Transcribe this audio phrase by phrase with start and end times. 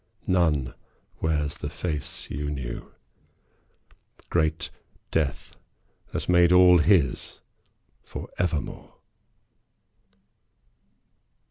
[0.25, 0.73] None
[1.21, 2.91] wears the face you knew.
[4.31, 4.71] Great
[5.11, 5.55] death
[6.11, 7.39] has made all his
[8.01, 8.95] for evermore.